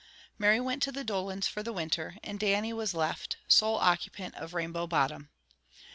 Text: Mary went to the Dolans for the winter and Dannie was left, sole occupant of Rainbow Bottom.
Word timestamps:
Mary 0.39 0.59
went 0.59 0.81
to 0.81 0.91
the 0.91 1.03
Dolans 1.05 1.45
for 1.47 1.61
the 1.61 1.71
winter 1.71 2.17
and 2.23 2.39
Dannie 2.39 2.73
was 2.73 2.95
left, 2.95 3.37
sole 3.47 3.77
occupant 3.77 4.33
of 4.33 4.55
Rainbow 4.55 4.87
Bottom. 4.87 5.29